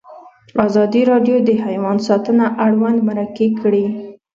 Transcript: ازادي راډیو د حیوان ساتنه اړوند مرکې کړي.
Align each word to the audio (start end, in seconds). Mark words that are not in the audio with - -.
ازادي 0.65 1.01
راډیو 1.11 1.37
د 1.43 1.49
حیوان 1.65 1.97
ساتنه 2.07 2.45
اړوند 2.65 2.99
مرکې 3.09 3.47
کړي. 3.61 3.85